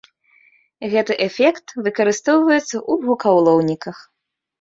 [0.93, 3.97] Гэты эфект выкарыстоўваецца ў гукаўлоўніках.